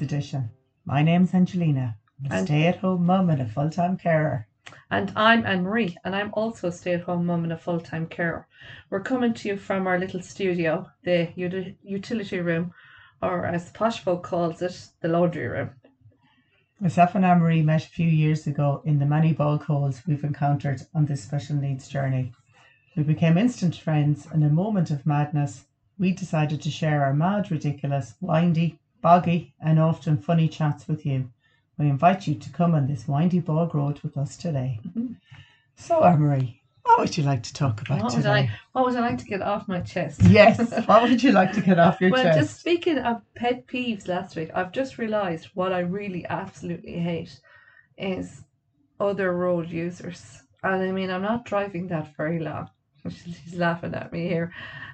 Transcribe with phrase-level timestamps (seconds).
[0.00, 0.50] Needs Edition.
[0.84, 1.96] My name's Angelina.
[2.24, 4.46] I'm a And- stay at home mum and a full time carer.
[4.92, 7.80] And I'm Anne Marie, and I'm also a stay at home mum and a full
[7.80, 8.46] time carer.
[8.90, 12.72] We're coming to you from our little studio, the uti- utility room,
[13.20, 15.70] or as the posh folk calls it, the laundry room.
[16.78, 20.22] Myself and Anne Marie met a few years ago in the many bog holes we've
[20.22, 22.32] encountered on this special needs journey.
[22.96, 25.66] We became instant friends, and in a moment of madness,
[25.98, 31.30] we decided to share our mad, ridiculous, windy, boggy, and often funny chats with you.
[31.78, 34.80] We invite you to come on this windy bog road with us today.
[34.84, 35.16] Mhm.
[35.76, 38.30] So, Anne Marie, what would you like to talk about What would, today?
[38.30, 40.22] I, what would I like to get off my chest?
[40.24, 42.36] Yes, what would you like to get off your well, chest?
[42.36, 46.98] Well, just speaking of pet peeves last week, I've just realised what I really absolutely
[46.98, 47.40] hate
[47.96, 48.42] is
[48.98, 50.42] other road users.
[50.62, 52.70] And I mean, I'm not driving that very long.
[53.08, 54.52] She's laughing at me here.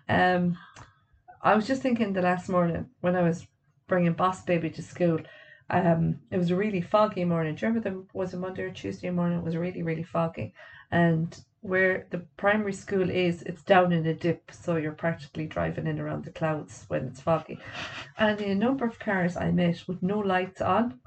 [0.09, 0.59] Um,
[1.41, 3.47] I was just thinking the last morning when I was
[3.87, 5.19] bringing Boss Baby to school.
[5.71, 7.55] Um, it was a really foggy morning.
[7.55, 9.39] Do you remember there was a Monday or Tuesday morning?
[9.39, 10.55] It was really, really foggy.
[10.91, 15.87] And where the primary school is, it's down in a dip, so you're practically driving
[15.87, 17.59] in around the clouds when it's foggy.
[18.19, 21.01] And the number of cars I met with no lights on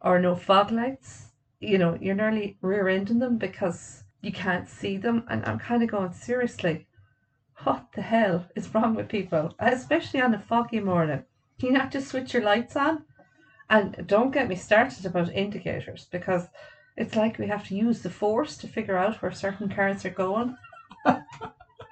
[0.00, 1.28] or no fog lights,
[1.60, 5.24] you know, you're nearly rear ending them because you can't see them.
[5.30, 6.88] And I'm kind of going, seriously,
[7.62, 9.54] what the hell is wrong with people?
[9.60, 11.22] Especially on a foggy morning.
[11.58, 13.04] Can you not just switch your lights on?
[13.70, 16.48] And don't get me started about indicators because
[16.96, 20.10] it's like we have to use the force to figure out where certain cars are
[20.10, 20.56] going.
[21.06, 21.22] like,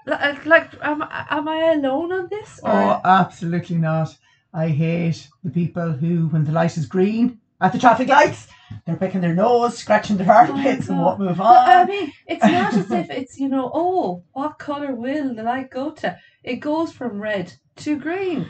[0.07, 2.61] uh, like am, am I alone on this?
[2.63, 4.17] Or- Oh, absolutely not.
[4.53, 8.47] I hate the people who, when the light is green at the traffic lights,
[8.87, 12.45] they're picking their nose, scratching their armpits, oh and what move But, I mean, it's
[12.45, 16.17] not as if it's, you know, oh, what colour will the light go to?
[16.45, 18.49] It goes from red to green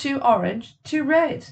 [0.00, 1.46] to orange to red.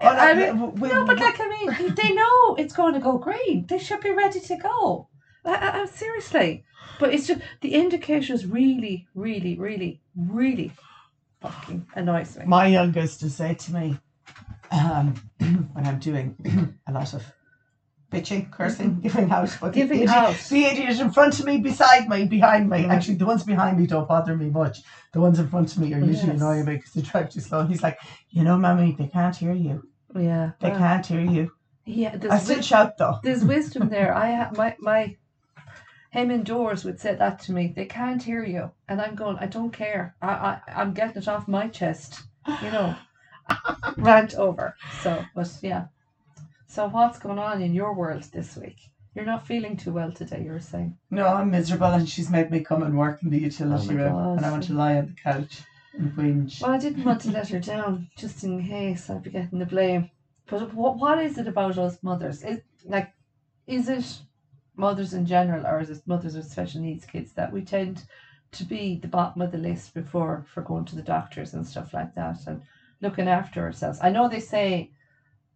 [0.00, 3.00] Oh, I no, mean, we- no, but like, I mean, they know it's going to
[3.00, 3.66] go green.
[3.68, 5.08] They should be ready to go.
[5.44, 6.64] I, I, I- seriously.
[7.00, 10.72] But it's just, the indicators really, really, really, really
[11.40, 12.44] fucking annoys me.
[12.46, 13.98] My youngest has said to me,
[14.70, 15.14] um,
[15.72, 16.36] when I'm doing
[16.86, 17.24] a lot of
[18.14, 20.36] bitching, cursing, giving out, but Giving the, idiot, out.
[20.50, 22.84] the idiot in front of me, beside me, behind me.
[22.84, 22.90] Mm.
[22.90, 24.78] Actually, the ones behind me don't bother me much.
[25.12, 26.40] The ones in front of me are usually Yes.
[26.40, 27.60] annoying me because they drive too slow.
[27.60, 27.98] And he's like,
[28.30, 29.86] you know, mommy, they can't hear you.
[30.14, 30.52] Yeah.
[30.60, 31.52] They well, can't hear you.
[31.86, 33.18] Yeah, I still shout though.
[33.22, 34.14] there's wisdom there.
[34.16, 35.16] I ha- my my
[36.10, 37.72] him indoors would say that to me.
[37.76, 39.36] They can't hear you, and I'm going.
[39.38, 40.14] I don't care.
[40.22, 42.22] I, I I'm getting it off my chest.
[42.62, 42.94] You know,
[43.98, 44.76] rant over.
[45.02, 45.86] So, but yeah.
[46.74, 48.90] So what's going on in your world this week?
[49.14, 50.42] You're not feeling too well today.
[50.44, 50.96] You were saying.
[51.08, 54.12] No, I'm miserable, and she's made me come and work in the utility Oh room,
[54.12, 54.36] God.
[54.38, 55.62] and I want to lie on the couch
[55.96, 56.60] and whinge.
[56.60, 59.66] Well, I didn't want to let her down, just in case I'd be getting the
[59.66, 60.10] blame.
[60.46, 62.42] But what what is it about us mothers?
[62.42, 63.12] Is like,
[63.68, 64.18] is it
[64.74, 68.02] mothers in general, or is it mothers with special needs kids that we tend
[68.50, 71.94] to be the bottom of the list before for going to the doctors and stuff
[71.94, 72.62] like that and
[73.00, 74.00] looking after ourselves?
[74.02, 74.90] I know they say,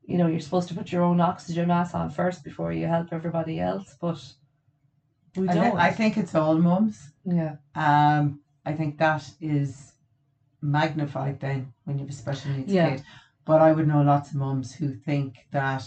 [0.08, 3.08] you know, you're supposed to put your own oxygen mask on first before you help
[3.12, 4.18] everybody else, but
[5.36, 5.72] we I, don't.
[5.72, 7.10] thi- I think it's all mums.
[7.24, 9.92] yeah, Um, I think that is
[10.62, 12.90] magnified then when you have a special needs Yeah.
[12.90, 13.02] kid.
[13.44, 15.84] But I would know lots of mums who think that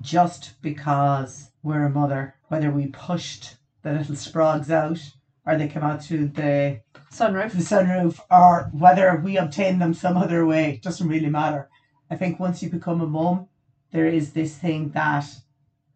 [0.00, 4.98] just because we're a mother, whether we pushed the little sprogs out
[5.46, 6.80] or they come out through the,
[7.12, 7.52] sunroof.
[7.52, 11.68] the sunroof or whether we obtain them some other way, doesn't really matter.
[12.10, 13.46] I think once you become a mum,
[13.90, 15.24] there is this thing that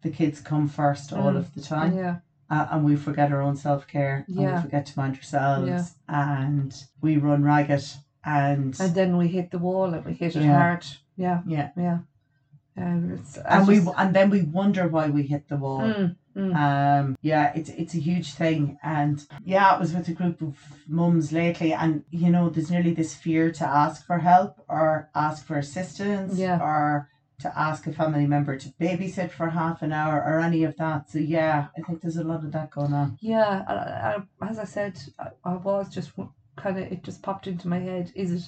[0.01, 1.37] the kids come first all Mm.
[1.37, 2.15] of the time Yeah,
[2.49, 4.55] uh, and we forget our own self care and Yeah.
[4.55, 5.85] we forget to mind ourselves Yeah.
[6.07, 6.71] and
[7.01, 7.85] we run ragged
[8.25, 10.57] and and then we hit the wall and we hit it Yeah.
[10.57, 10.85] hard.
[11.17, 11.41] Yeah.
[11.45, 11.99] yeah Yeah.
[12.75, 15.81] Um, and we just- and then we wonder why we hit the wall.
[15.81, 16.55] Mm, mm.
[16.55, 20.55] Um, yeah, it's it's a huge thing, and yeah, I was with a group of
[20.87, 25.45] mums lately, and you know, there's nearly this fear to ask for help or ask
[25.45, 26.59] for assistance, Yeah.
[26.59, 27.09] or
[27.43, 31.09] to ask a family member to babysit for half an hour or any of that.
[31.09, 33.17] So yeah, I think there's a lot of that going on.
[33.21, 33.63] yeah.
[33.67, 33.73] I,
[34.43, 36.11] I, as I said, I, I was just
[36.55, 38.11] kind of it just popped into my head.
[38.15, 38.43] Is it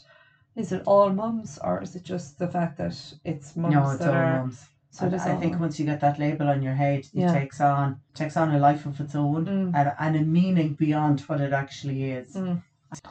[0.62, 2.96] is it all mums or is it just the fact that
[3.32, 4.38] it's mums no, it's that all are?
[4.40, 4.66] mums.
[4.92, 5.62] So And I think mums.
[5.66, 7.34] once you get that label on your head, it Yeah.
[7.40, 11.20] takes on takes on a life of its own Mm, and, and a meaning beyond
[11.28, 12.36] what it actually is.
[12.36, 12.62] Mm.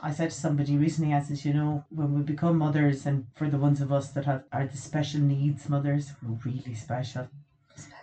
[0.03, 3.49] I said to somebody recently, I said, you know, when we become mothers, and for
[3.49, 7.29] the ones of us that have are the special needs mothers, we're really special.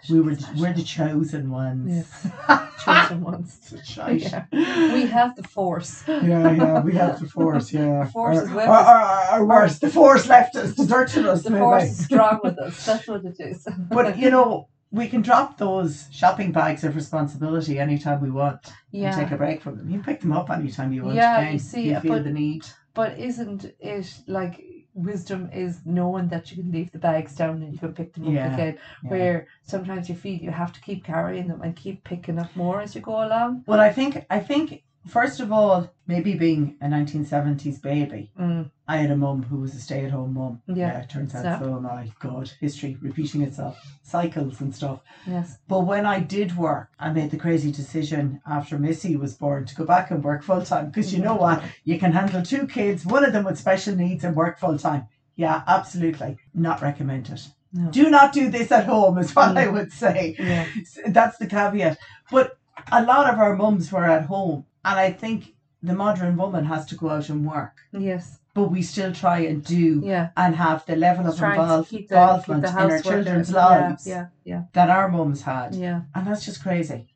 [0.09, 2.07] we were we're the chosen ones.
[2.47, 2.63] Yes.
[2.83, 3.73] chosen ones.
[3.97, 4.45] Yeah.
[4.51, 6.03] We have the force.
[6.07, 8.03] yeah, yeah, we have the force, yeah.
[8.03, 9.31] The force or, is with or, us.
[9.31, 11.43] or, or worse, the force left us, deserted us.
[11.43, 11.61] The maybe.
[11.61, 12.85] force is strong with us.
[12.85, 13.67] That's what it is.
[13.89, 19.01] But you know, we can drop those shopping bags of responsibility anytime we want and
[19.03, 19.15] yeah.
[19.15, 19.89] take a break from them.
[19.89, 21.15] You pick them up anytime you want.
[21.15, 22.65] Yeah, you see, you feel but- the need.
[22.93, 24.61] But isn't it like
[24.93, 28.27] wisdom is knowing that you can leave the bags down and you can pick them
[28.27, 28.77] up Yeah, again?
[29.03, 29.09] Yeah.
[29.09, 32.81] Where sometimes you feel you have to keep carrying them and keep picking up more
[32.81, 33.63] as you go along.
[33.65, 38.97] Well, I think I think first of all, maybe being a 1970s baby, Mm, I
[38.97, 40.61] had a mum who was a stay-at-home mum.
[40.67, 41.61] Yeah, it turns out snap.
[41.61, 41.79] so.
[41.79, 44.99] My God, history repeating itself, cycles and stuff.
[45.25, 45.57] yes.
[45.67, 49.75] But when I did work, I made the crazy decision after Missy was born to
[49.75, 50.87] go back and work full time.
[50.87, 51.63] Because you know what?
[51.83, 55.07] You can handle two kids, one of them with special needs, and work full time.
[55.35, 56.37] Yeah, absolutely.
[56.53, 57.47] Not recommend it.
[57.73, 57.89] No.
[57.89, 59.73] Do not do this at home, is what I Mm.
[59.73, 60.35] would say.
[60.37, 60.65] Yeah.
[61.07, 61.97] That's the caveat.
[62.29, 62.57] But
[62.91, 64.65] a lot of our mums were at home.
[64.83, 67.77] And I think the modern woman has to go out and work.
[67.91, 68.39] Yes.
[68.53, 70.29] But we still try and do Yeah.
[70.35, 74.25] and have the level of the, involvement in our children's yeah, lives Yeah.
[74.43, 74.63] Yeah.
[74.73, 75.73] that our mums had.
[75.75, 76.01] Yeah.
[76.13, 77.07] And that's just crazy.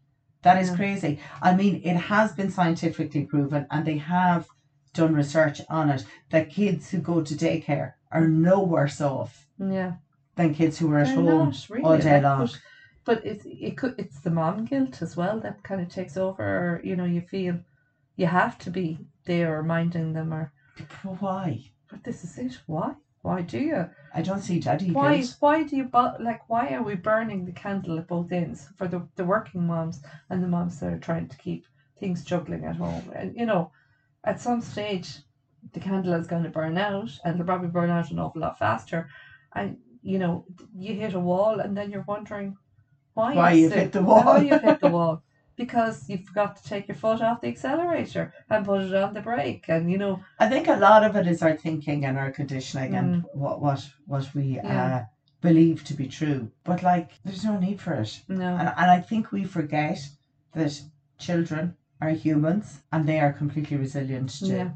[0.44, 0.76] That is Yeah.
[0.76, 1.20] crazy.
[1.42, 4.48] I mean, it has been scientifically proven, and they have
[4.94, 9.94] done research on it, that kids who go to daycare are no worse off Yeah.
[10.36, 12.42] than kids who are at They're home not really, all day long.
[12.46, 12.60] But,
[13.06, 16.44] but it's it could it's the mom guilt as well that kind of takes over.
[16.44, 17.60] Or, you know, you feel
[18.16, 20.52] you have to be there reminding them, or
[21.04, 21.72] But why?
[21.90, 22.60] but this is it.
[22.66, 22.96] Why?
[23.22, 23.90] Why do you?
[24.14, 25.18] I don't see daddy Why?
[25.18, 25.36] guilt.
[25.40, 25.86] Why do you?
[25.86, 29.66] Bu- like, why are we burning the candle at both ends for the the working
[29.68, 31.66] moms and the moms that are trying to keep
[32.00, 33.12] things juggling at home?
[33.16, 33.72] And you know,
[34.24, 35.20] at some stage,
[35.74, 38.60] the candle is going to burn out, and it'll probably burn out an awful lot
[38.60, 39.08] faster.
[39.54, 42.56] And you know, you hit a wall, and then you're wondering
[43.16, 44.24] why, Why you you've hit the wall.
[44.24, 45.24] Why you've hit the wall?
[45.58, 49.22] Because you forgot to take your foot off the accelerator and put it on the
[49.22, 52.30] brake, and you know, I think a lot of it is our thinking and our
[52.30, 54.64] conditioning and what what what we Mm.
[54.64, 54.86] Yeah.
[54.86, 55.04] uh,
[55.42, 56.52] believe to be true.
[56.64, 58.22] But like, there's no need for it.
[58.28, 60.00] no, And, and I think we forget
[60.54, 60.82] that
[61.18, 64.48] children are humans and they are completely resilient too.
[64.48, 64.70] yeah,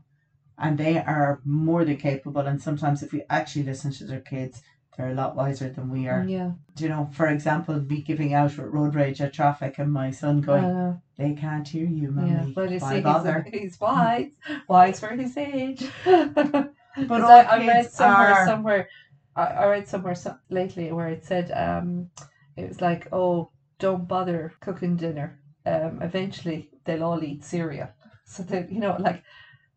[0.57, 2.45] And they are more than capable.
[2.47, 4.61] And sometimes, if we actually listen to their kids,
[4.99, 6.25] they're a lot wiser than we are.
[6.27, 9.91] yeah, Do you know, for example, me giving out with road rage at traffic and
[9.93, 12.53] my son going, uh, they can't hear you, Yeah, mummy.
[12.55, 13.45] well, you Why see, bother?
[13.45, 14.31] he's, he's wise,
[14.67, 15.85] wise for his age.
[16.05, 16.73] But
[17.07, 18.89] But all I, I read somewhere, are- somewhere,
[19.37, 22.09] I, I read somewhere so, lately where it said, um,
[22.57, 25.39] it was like, oh, don't bother cooking dinner.
[25.65, 27.89] Um, eventually they'll all eat cereal.
[28.25, 29.23] So that you know, like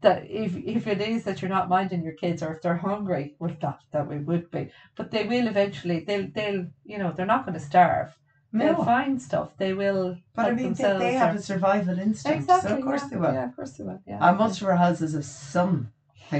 [0.03, 3.35] that, if if it is that you're not minding your kids, or if they're hungry,
[3.39, 6.01] well, not that we would be, but they will eventually.
[6.01, 8.17] They'll they'll you know they're not going to starve.
[8.53, 9.57] They'll find stuff.
[9.57, 10.19] They will.
[10.35, 12.41] But I mean, they, they or- have a survival instinct.
[12.41, 12.71] Exactly.
[12.71, 13.09] So, of course, yeah.
[13.09, 13.33] they will.
[13.33, 14.01] Yeah, of course they will.
[14.07, 14.29] Yeah.
[14.29, 15.91] And most of our houses have some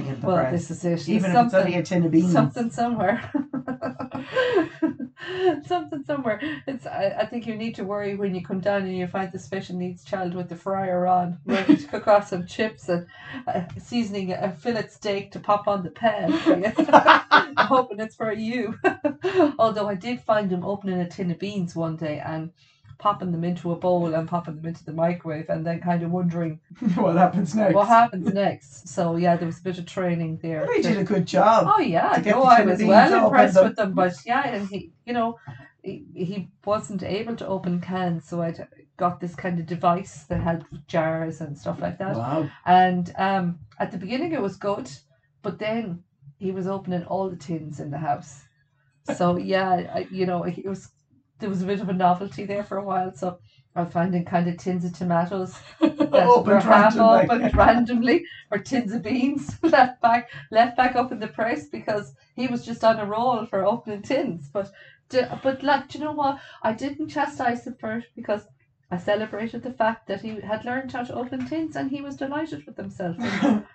[0.01, 1.09] the well, this is it.
[1.09, 2.33] Even if it's only a tin of beans.
[2.33, 3.31] something somewhere.
[5.67, 6.41] something somewhere.
[6.67, 6.87] It's.
[6.87, 9.39] I, I think you need to worry when you come down and you find the
[9.39, 13.07] special needs child with the fryer on, ready to cook off some chips and
[13.47, 16.33] uh, seasoning a fillet steak to pop on the pan.
[17.31, 18.79] I'm hoping it's for you.
[19.59, 22.51] Although I did find him opening a tin of beans one day and
[23.03, 26.13] popping them into a bowl and popping them into the microwave and then kind of
[26.13, 26.61] wondering
[26.95, 27.75] what happens next?
[27.75, 28.89] what happens next.
[28.89, 30.73] So yeah, there was a bit of training there.
[30.73, 31.67] He did a good job.
[31.67, 33.65] Oh yeah, no, I was well impressed them.
[33.65, 35.37] with them, but yeah, and he, you know,
[35.83, 38.55] he, he wasn't able to open cans, so I
[38.97, 42.15] got this kind of device that had jars and stuff like that.
[42.15, 42.49] Wow.
[42.67, 44.89] And um, at the beginning it was good,
[45.43, 46.05] but then
[46.39, 48.45] he was opening all the tins in the house.
[49.17, 50.89] So yeah, I, you know, it was
[51.43, 53.13] there was a bit of a novelty there for a while.
[53.15, 53.39] So
[53.77, 57.25] I was finding kind of tins of tomatoes that were Opened half randomly.
[57.25, 62.15] opened randomly, or tins of beans left back left back up in the press because
[62.35, 64.49] he was just on a roll for opening tins.
[64.53, 64.71] But
[65.43, 66.41] but like, do you know what?
[66.63, 68.47] I didn't chastise him for it because
[68.91, 72.17] I celebrated the fact that he had learned how to open tins and he was
[72.17, 73.17] delighted with himself.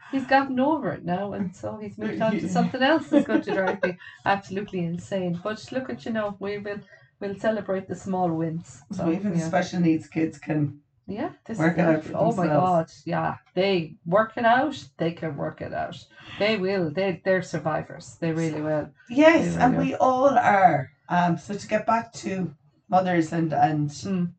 [0.12, 3.42] He's gotten over it now, and so he's moved on to something else that's going
[3.42, 5.38] to drive me absolutely insane.
[5.44, 6.80] But look at you know, we will
[7.20, 8.84] we'll celebrate the small wins.
[8.92, 9.48] So even yeah.
[9.48, 10.80] special needs kids can.
[11.10, 14.76] Yeah, this Work is it out for Oh my god, yeah, they work it out.
[14.98, 16.06] They can work it out.
[16.38, 16.92] They will.
[16.92, 18.18] They they're survivors.
[18.20, 18.90] They really will.
[19.10, 19.80] Yes, we and go.
[19.80, 20.90] we all are.
[21.08, 21.38] Um.
[21.38, 22.54] So to get back to
[22.90, 24.32] mothers and and Mm.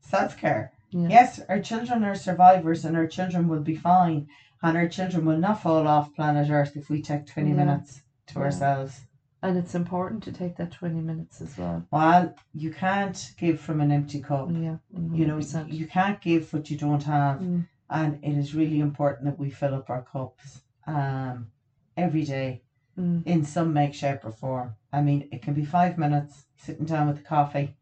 [0.00, 0.72] self care.
[0.90, 1.08] Yeah.
[1.08, 4.26] Yes, our children are survivors, and our children will be fine,
[4.62, 7.62] and our children will not fall off planet Earth if we take twenty Yeah.
[7.62, 8.46] minutes to Yeah.
[8.46, 9.02] ourselves
[9.42, 11.86] And it's important to take that 20 minutes as well.
[11.92, 14.48] Well, you can't give from an empty cup.
[14.50, 14.76] Yeah.
[14.90, 15.72] You know, 100%.
[15.72, 17.38] you can't give what you don't have.
[17.40, 21.48] Mm, And it is really important that we fill up our cups um,
[21.96, 22.62] every day
[22.98, 24.74] mm, in some make, shape, or form.
[24.92, 27.76] I mean, it can be five minutes sitting down with a coffee.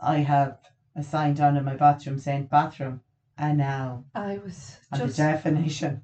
[0.00, 0.58] I have
[0.94, 3.02] a sign down in my bathroom saying bathroom,
[3.36, 6.02] and now I was and the definition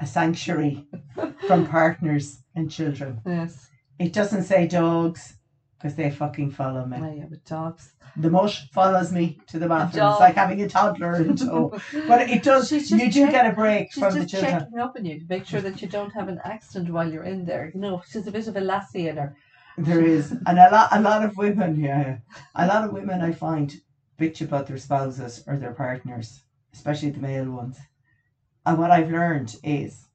[0.00, 0.86] a sanctuary
[1.46, 3.20] from partners and children.
[3.24, 3.70] Yes.
[3.98, 5.34] It doesn't say dogs
[5.78, 6.96] because they fucking follow me.
[7.00, 7.92] Oh, yeah, with dogs.
[8.16, 10.08] The mush follows me to the bathroom.
[10.08, 11.78] It's like having a toddler in tow.
[12.08, 12.70] But it does.
[12.70, 14.60] You just do get a break She's from the just children.
[14.60, 17.24] checking up on you to make sure that you don't have an accident while you're
[17.24, 17.70] in there.
[17.74, 19.36] You know, she's a bit of a lassie in her.
[19.76, 22.18] There is, and a lot, a lot of women, yeah,
[22.54, 23.74] a lot of women I find
[24.18, 27.76] bitch about their spouses or their partners, especially the male ones.
[28.64, 30.06] And what I've learned is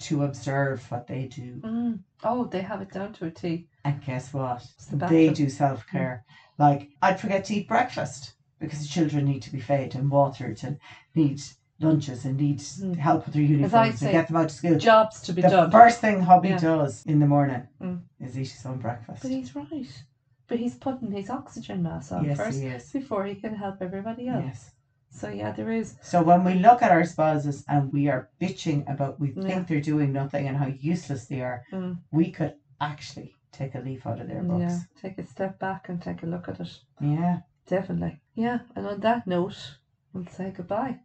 [0.00, 2.00] to observe what they do, Mm.
[2.24, 3.66] Oh, they have it down to a T.
[3.84, 4.66] and guess what?
[4.90, 6.24] The They do self care.
[6.58, 10.62] Like I'd forget to eat breakfast because the children need to be fed and watered
[10.64, 10.78] and
[11.14, 11.40] need
[11.80, 12.96] lunches and need Mm.
[12.96, 14.76] help with their uniforms say, and get them out to school.
[14.76, 15.70] Jobs to be the done.
[15.70, 16.58] first thing hubby Yeah.
[16.58, 18.02] does in the morning Mm.
[18.18, 19.22] is eat his own breakfast.
[19.22, 20.04] But he's right.
[20.46, 24.44] But he's putting his oxygen mask on yes, first before he can help everybody else.
[24.44, 24.70] Yes.
[25.12, 25.96] So yeah, there is.
[26.02, 29.42] So when we look at our spouses and we are bitching about we Yeah.
[29.42, 31.98] think they're doing nothing and how useless they are, Mm.
[32.12, 34.60] we could actually take a leaf out of their books.
[34.62, 36.78] Yeah, take a step back and take a look at it.
[37.00, 37.40] Yeah.
[37.66, 38.20] Definitely.
[38.34, 39.76] Yeah, and on that note,
[40.12, 41.00] we'll say goodbye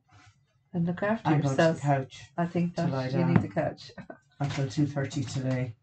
[0.74, 3.92] and look after I'm the couch I think that you need the couch.
[4.40, 5.76] until two thirty today.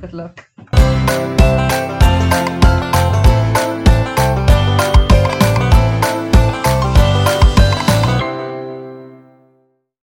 [0.00, 0.48] Good luck.